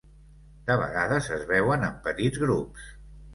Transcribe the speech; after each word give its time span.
De 0.69 0.77
vegades 0.83 1.27
es 1.35 1.43
veuen 1.51 1.85
en 1.89 2.01
petits 2.09 2.43
grups. 2.47 2.89